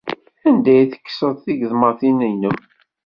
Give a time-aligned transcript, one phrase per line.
[0.47, 2.57] Anda ay tekkseḍ tigeḍmatin-nnem?